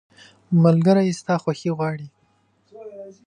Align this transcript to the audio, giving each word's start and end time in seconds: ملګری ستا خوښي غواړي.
ملګری 0.63 1.09
ستا 1.19 1.35
خوښي 1.41 1.71
غواړي. 1.77 2.07